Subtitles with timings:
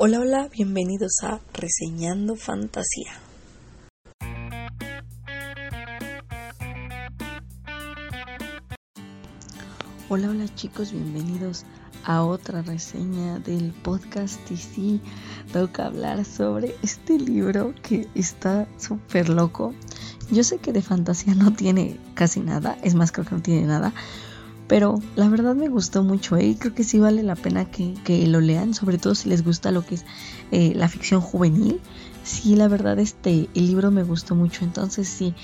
[0.00, 3.14] Hola, hola, bienvenidos a Reseñando Fantasía.
[10.08, 11.64] Hola, hola chicos, bienvenidos
[12.04, 15.00] a otra reseña del podcast y sí,
[15.72, 19.74] que hablar sobre este libro que está súper loco.
[20.30, 23.66] Yo sé que de fantasía no tiene casi nada, es más creo que no tiene
[23.66, 23.92] nada,
[24.68, 26.46] pero la verdad me gustó mucho ¿eh?
[26.48, 29.72] y creo que sí vale la pena que, lo lean, sobre todo si les gusta
[29.72, 30.04] lo que es
[30.52, 31.80] eh, la ficción juvenil.
[32.22, 35.34] Sí, la verdad este el libro me gustó mucho, entonces sí,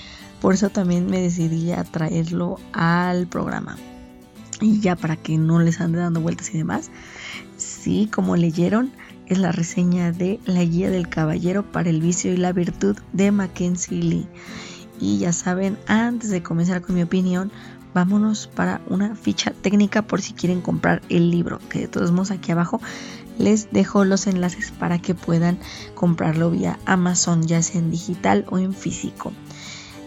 [0.43, 3.79] por eso también me decidí a traerlo al programa.
[4.61, 6.91] Y ya para que no les ande dando vueltas y demás,
[7.56, 8.93] sí, como leyeron,
[9.27, 13.33] es la reseña de La Guía del Caballero para el Vicio y la Virtud de
[13.33, 14.29] Mackenzie Lee.
[15.01, 17.51] Y ya saben, antes de comenzar con mi opinión,
[17.95, 22.33] vámonos para una ficha técnica por si quieren comprar el libro, que de todos modos
[22.33, 22.80] aquí abajo
[23.39, 25.59] les dejo los enlaces para que puedan
[25.95, 29.33] comprarlo vía Amazon, ya sea en digital o en físico.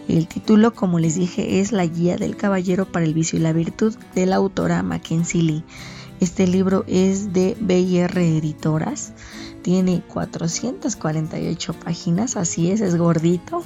[0.06, 3.52] El título, como les dije, es La Guía del Caballero para el Vicio y la
[3.52, 5.64] Virtud de la autora Mackenzie Lee.
[6.20, 9.12] Este libro es de BIR Editoras,
[9.62, 13.62] tiene 448 páginas, así es, es gordito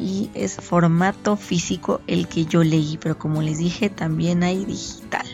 [0.00, 5.26] y es formato físico el que yo leí, pero como les dije también hay digital.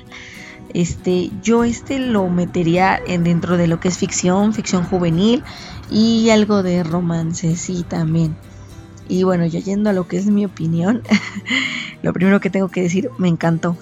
[0.75, 5.43] Este, yo este lo metería en dentro de lo que es ficción, ficción juvenil
[5.91, 8.37] y algo de romance, sí también.
[9.09, 11.03] Y bueno, yo yendo a lo que es mi opinión,
[12.03, 13.77] lo primero que tengo que decir, me encantó.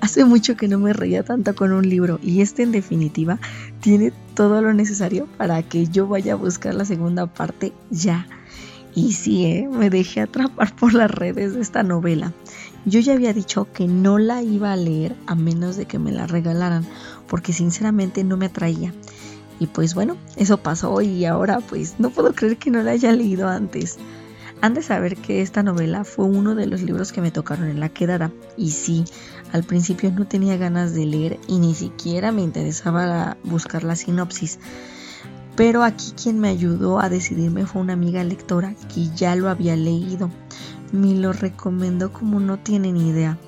[0.00, 3.38] Hace mucho que no me reía tanto con un libro y este en definitiva
[3.80, 8.26] tiene todo lo necesario para que yo vaya a buscar la segunda parte ya.
[8.94, 9.68] Y sí, ¿eh?
[9.70, 12.32] me dejé atrapar por las redes de esta novela.
[12.84, 16.12] Yo ya había dicho que no la iba a leer a menos de que me
[16.12, 16.84] la regalaran,
[17.28, 18.92] porque sinceramente no me atraía.
[19.60, 23.12] Y pues bueno, eso pasó y ahora pues no puedo creer que no la haya
[23.12, 23.98] leído antes.
[24.60, 27.80] Han de saber que esta novela fue uno de los libros que me tocaron en
[27.80, 28.32] la quedada.
[28.56, 29.04] Y sí,
[29.52, 34.58] al principio no tenía ganas de leer y ni siquiera me interesaba buscar la sinopsis.
[35.62, 39.76] Pero aquí quien me ayudó a decidirme fue una amiga lectora que ya lo había
[39.76, 40.28] leído.
[40.90, 43.38] Me lo recomendó como no tienen idea.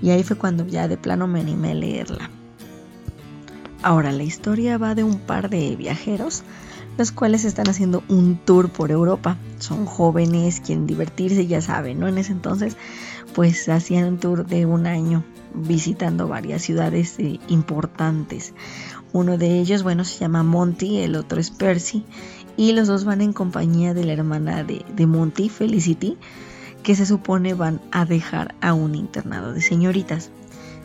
[0.00, 2.30] Y ahí fue cuando ya de plano me animé a leerla.
[3.82, 6.42] Ahora, la historia va de un par de viajeros,
[6.96, 9.36] los cuales están haciendo un tour por Europa.
[9.58, 12.08] Son jóvenes, quieren divertirse, ya saben, ¿no?
[12.08, 12.78] En ese entonces,
[13.34, 18.54] pues hacían un tour de un año visitando varias ciudades eh, importantes.
[19.12, 22.04] Uno de ellos, bueno, se llama Monty, el otro es Percy,
[22.56, 26.18] y los dos van en compañía de la hermana de, de Monty, Felicity,
[26.82, 30.30] que se supone van a dejar a un internado de señoritas.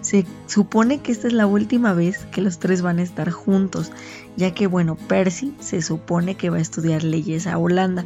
[0.01, 3.89] Se supone que esta es la última vez que los tres van a estar juntos,
[4.35, 8.05] ya que bueno, Percy se supone que va a estudiar leyes a Holanda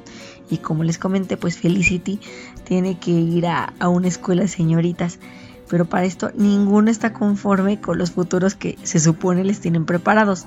[0.50, 2.20] y como les comenté, pues Felicity
[2.66, 5.18] tiene que ir a, a una escuela de señoritas
[5.70, 10.46] pero para esto ninguno está conforme con los futuros que se supone les tienen preparados.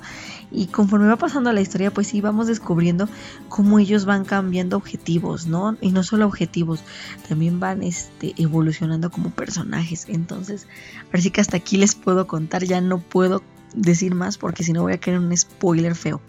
[0.51, 3.07] Y conforme va pasando la historia, pues sí vamos descubriendo
[3.47, 5.77] cómo ellos van cambiando objetivos, ¿no?
[5.79, 6.83] Y no solo objetivos,
[7.27, 10.05] también van este, evolucionando como personajes.
[10.09, 10.67] Entonces,
[11.09, 13.41] parece que hasta aquí les puedo contar, ya no puedo
[13.73, 16.21] decir más porque si no voy a querer un spoiler feo.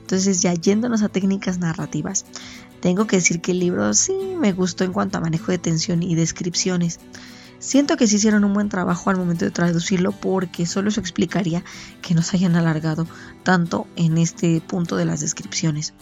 [0.00, 2.24] Entonces, ya yéndonos a técnicas narrativas,
[2.80, 6.02] tengo que decir que el libro sí me gustó en cuanto a manejo de tensión
[6.02, 7.00] y descripciones.
[7.60, 11.64] Siento que se hicieron un buen trabajo al momento de traducirlo porque solo eso explicaría
[12.02, 13.06] que nos hayan alargado
[13.42, 15.92] tanto en este punto de las descripciones.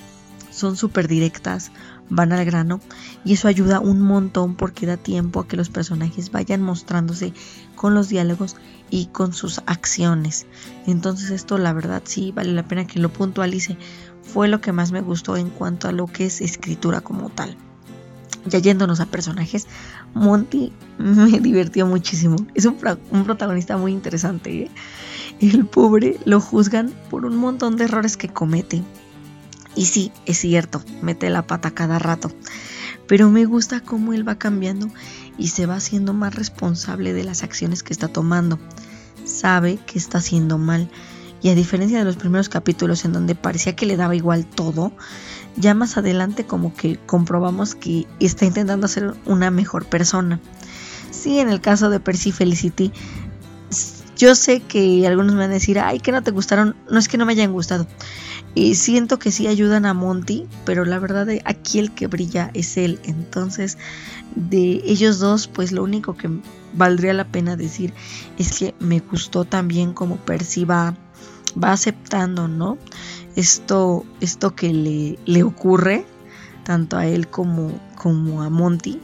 [0.51, 1.71] Son súper directas,
[2.11, 2.81] van al grano
[3.25, 7.33] y eso ayuda un montón porque da tiempo a que los personajes vayan mostrándose
[7.75, 8.57] con los diálogos
[8.91, 10.47] y con sus acciones.
[10.87, 13.79] Entonces esto la verdad sí vale la pena que lo puntualice.
[14.23, 17.57] Fue lo que más me gustó en cuanto a lo que es escritura como tal.
[18.47, 19.67] Ya yéndonos a personajes,
[20.15, 22.37] Monty me divirtió muchísimo.
[22.55, 22.77] Es un,
[23.25, 24.65] protagonista muy interesante.
[24.65, 24.71] ¿eh?
[25.41, 28.83] El pobre lo juzgan por un montón de errores que comete.
[29.75, 32.33] Y sí, es cierto, mete la pata cada rato.
[33.07, 34.89] Pero me gusta cómo él va cambiando
[35.39, 38.59] y se va haciendo más responsable de las acciones que está tomando.
[39.25, 40.89] Sabe que está haciendo mal.
[41.43, 44.93] Y a diferencia de los primeros capítulos en donde parecía que le daba igual todo,
[45.57, 50.41] ya más adelante como que comprobamos que está intentando ser una mejor persona.
[51.11, 52.93] Sí, en el caso de Percy Felicity,
[54.17, 57.09] yo sé que algunos me van a decir, ay, que no te gustaron, no es
[57.09, 57.87] que no me hayan gustado.
[58.55, 62.79] Y siento que sí ayudan a Monty, pero la verdad aquí el que brilla es
[62.79, 62.99] él.
[63.05, 63.77] Entonces,
[64.35, 66.31] de ellos dos, pues lo único que
[66.73, 67.93] valdría la pena decir
[68.39, 70.97] es que me gustó también como Percy va,
[71.63, 72.79] va aceptando, ¿no?
[73.37, 76.05] esto, esto que le, le ocurre,
[76.65, 79.01] tanto a él como, como a Monty,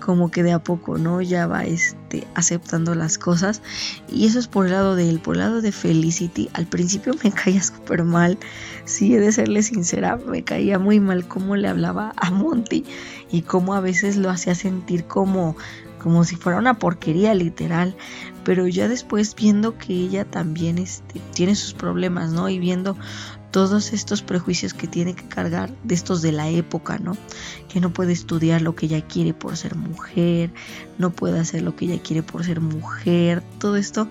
[0.00, 1.22] como que de a poco, ¿no?
[1.22, 3.62] Ya va este, aceptando las cosas.
[4.08, 5.20] Y eso es por el lado de él.
[5.20, 8.38] Por el lado de Felicity, al principio me caía súper mal.
[8.84, 12.84] Sí, he de serle sincera, me caía muy mal cómo le hablaba a Monty
[13.30, 15.56] y cómo a veces lo hacía sentir como
[16.02, 17.96] como si fuera una porquería literal,
[18.44, 22.48] pero ya después viendo que ella también este, tiene sus problemas, ¿no?
[22.48, 22.96] Y viendo
[23.50, 27.16] todos estos prejuicios que tiene que cargar de estos de la época, ¿no?
[27.68, 30.52] Que no puede estudiar lo que ella quiere por ser mujer,
[30.98, 34.08] no puede hacer lo que ella quiere por ser mujer, todo esto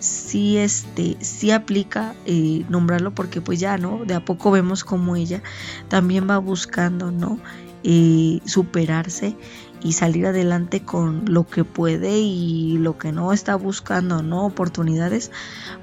[0.00, 5.14] sí este sí aplica eh, nombrarlo porque pues ya no de a poco vemos como
[5.14, 5.42] ella
[5.88, 7.38] también va buscando no
[7.84, 9.36] eh, superarse
[9.82, 14.46] y salir adelante con lo que puede y lo que no está buscando, ¿no?
[14.46, 15.30] Oportunidades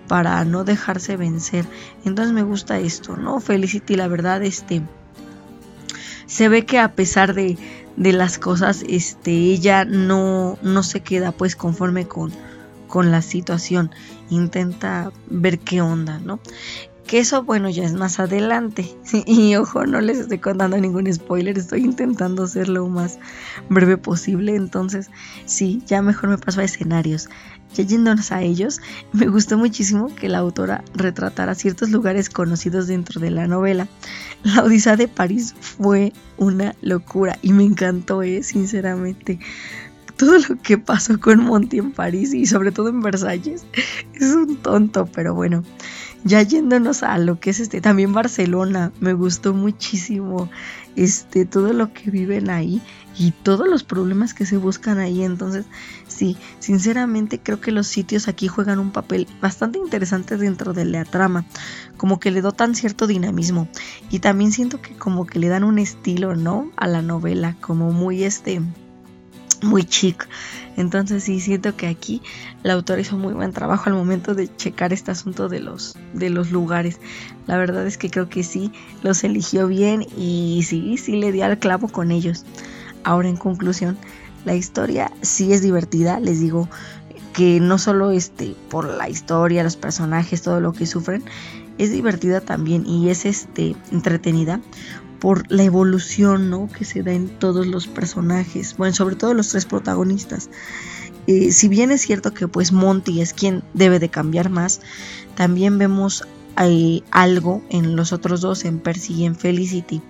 [0.08, 1.66] para no dejarse vencer.
[2.06, 3.40] Entonces me gusta esto, ¿no?
[3.40, 4.84] Felicity, la verdad, este
[6.28, 7.58] se ve que a pesar de,
[7.96, 12.32] de las cosas, este, ella no, no se queda pues conforme con,
[12.88, 13.92] con la situación,
[14.30, 16.40] intenta ver qué onda, ¿no?
[17.08, 18.86] Que eso, bueno, ya es más adelante.
[19.26, 23.18] Y ojo, no les estoy contando ningún spoiler, estoy intentando ser lo más
[23.70, 24.56] breve posible.
[24.56, 25.10] Entonces,
[25.46, 27.30] sí, ya mejor me paso a escenarios.
[27.74, 28.82] Ya yéndonos a ellos,
[29.12, 33.88] me gustó muchísimo que la autora retratara ciertos lugares conocidos dentro de la novela.
[34.44, 38.44] La Odisea de París fue una locura y me encantó, ¿eh?
[38.44, 39.40] sinceramente
[40.18, 43.66] todo lo que pasó con Monty en París y sobre todo en Versalles
[44.14, 45.64] es un tonto, pero bueno,
[46.24, 50.50] ya yéndonos a lo que es este, también Barcelona, me gustó muchísimo
[50.96, 52.82] este, todo lo que viven ahí
[53.18, 55.24] y todos los problemas que se buscan ahí.
[55.24, 55.66] Entonces,
[56.08, 61.06] sí, sinceramente creo que los sitios aquí juegan un papel bastante interesante dentro de la
[61.06, 61.46] trama,
[61.98, 63.68] como que le dotan cierto dinamismo
[64.10, 66.72] y también siento que como que le dan un estilo, ¿no?
[66.78, 68.62] A la novela, como muy este
[69.64, 70.28] muy chic.
[70.76, 72.22] Entonces sí siento que aquí
[72.64, 76.30] la autora hizo muy buen trabajo al momento de checar este asunto de los, de
[76.30, 77.00] los lugares.
[77.48, 78.72] La verdad es que creo que sí
[79.02, 82.46] los eligió bien y sí, sí le dio al clavo con ellos.
[83.04, 83.98] Ahora en conclusión,
[84.46, 86.70] la historia sí es divertida, les digo
[87.34, 91.24] que no solo este por la historia, los personajes, todo lo que sufren,
[91.78, 94.60] es divertida también y es este entretenida
[95.20, 96.68] por la evolución ¿no?
[96.68, 100.50] que se da en todos los personajes, bueno, sobre todo los tres protagonistas.
[101.28, 104.82] Eh, si bien es cierto que pues Monty es quien debe de cambiar más,
[105.36, 106.26] también vemos
[106.62, 110.02] eh, algo en los otros dos, en Percy y en Felicity.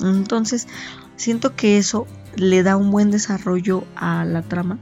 [0.00, 0.66] Entonces,
[1.16, 2.06] siento que eso
[2.36, 4.78] le da un buen desarrollo a la trama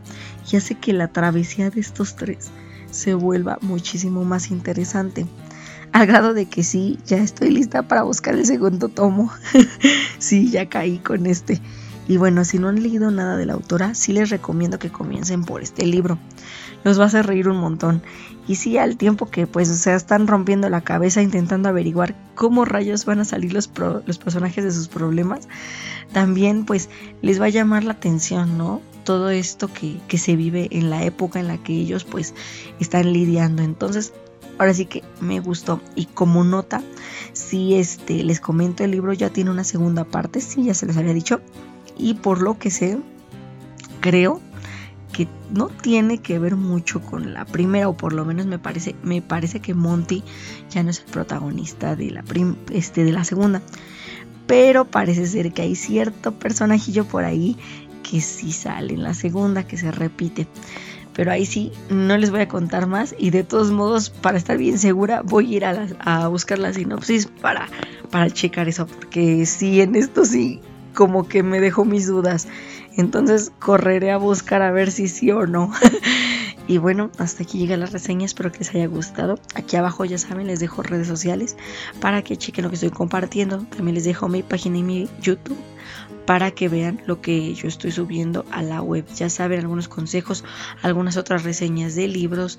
[0.50, 2.50] y hace que la travesía de estos tres
[2.90, 5.26] se vuelva muchísimo más interesante
[5.98, 9.32] al grado de que sí, ya estoy lista para buscar el segundo tomo.
[10.18, 11.60] sí, ya caí con este.
[12.06, 15.44] Y bueno, si no han leído nada de la autora, sí les recomiendo que comiencen
[15.44, 16.18] por este libro.
[16.84, 18.02] Los va a hacer reír un montón.
[18.46, 23.04] Y sí, al tiempo que pues se están rompiendo la cabeza intentando averiguar cómo rayos
[23.04, 23.68] van a salir los,
[24.06, 25.48] los personajes de sus problemas,
[26.12, 26.88] también pues
[27.20, 28.80] les va a llamar la atención, ¿no?
[29.04, 32.34] Todo esto que, que se vive en la época en la que ellos pues
[32.78, 33.62] están lidiando.
[33.62, 34.14] Entonces
[34.58, 35.80] ahora sí que me gustó.
[35.94, 36.82] Y como nota,
[37.32, 40.96] si este, les comento, el libro ya tiene una segunda parte, sí, ya se les
[40.96, 41.40] había dicho.
[41.96, 42.98] Y por lo que sé,
[44.00, 44.40] creo
[45.12, 48.94] que no tiene que ver mucho con la primera, o por lo menos me parece,
[49.02, 50.22] me parece que Monty
[50.70, 52.24] ya no es el protagonista de la,
[52.70, 53.62] este, de la segunda.
[54.46, 57.56] Pero parece ser que hay cierto personajillo por ahí
[58.02, 60.46] que sí sale en la segunda, que se repite
[61.18, 64.56] pero ahí sí no les voy a contar más y de todos modos para estar
[64.56, 67.66] bien segura voy a ir a, buscar la sinopsis para,
[68.12, 70.60] para checar eso porque sí en esto sí
[70.94, 72.46] como que me dejó mis dudas.
[72.96, 75.72] Entonces correré a buscar a ver si sí o no.
[76.68, 79.40] Y bueno hasta aquí llega la reseña espero que les haya gustado.
[79.56, 81.56] Aquí abajo ya saben les dejo redes sociales
[82.00, 83.64] para que chequen lo que estoy compartiendo.
[83.76, 85.56] También les dejo mi página y mi youtube
[86.28, 89.06] para que vean lo que yo estoy subiendo a la web.
[89.14, 90.44] Ya saben algunos consejos,
[90.82, 92.58] algunas otras reseñas de libros,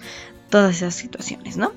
[0.50, 1.72] todas esas situaciones, ¿no?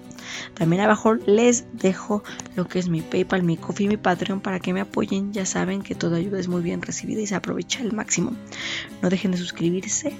[0.55, 2.23] También abajo les dejo
[2.57, 5.33] lo que es mi PayPal, mi Coffee, mi Patreon para que me apoyen.
[5.33, 8.33] Ya saben que toda ayuda es muy bien recibida y se aprovecha al máximo.
[9.02, 10.12] No dejen de suscribirse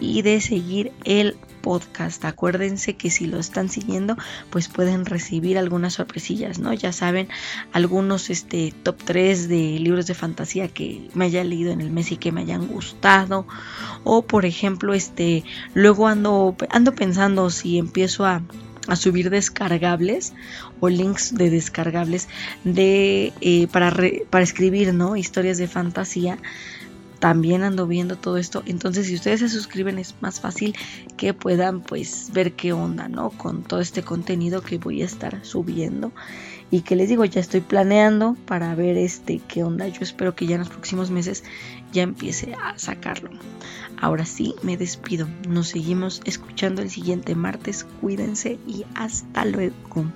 [0.00, 2.24] y de seguir el podcast.
[2.24, 4.16] Acuérdense que si lo están siguiendo,
[4.50, 6.72] pues pueden recibir algunas sorpresillas, ¿no?
[6.72, 7.28] Ya saben,
[7.72, 12.12] algunos este top 3 de libros de fantasía que me haya leído en el mes
[12.12, 13.46] y que me hayan gustado.
[14.04, 18.40] O por ejemplo, este, luego ando, ando pensando si empiezo a
[18.88, 20.32] a subir descargables
[20.80, 22.28] o links de descargables
[22.64, 23.94] de eh, para,
[24.30, 26.38] para escribir no historias de fantasía
[27.20, 28.62] también ando viendo todo esto.
[28.66, 30.74] Entonces, si ustedes se suscriben es más fácil
[31.16, 33.30] que puedan pues ver qué onda, ¿no?
[33.30, 36.10] Con todo este contenido que voy a estar subiendo.
[36.72, 39.88] Y que les digo, ya estoy planeando para ver este qué onda.
[39.88, 41.44] Yo espero que ya en los próximos meses
[41.92, 43.30] ya empiece a sacarlo.
[44.00, 45.28] Ahora sí, me despido.
[45.48, 47.84] Nos seguimos escuchando el siguiente martes.
[48.00, 50.06] Cuídense y hasta luego.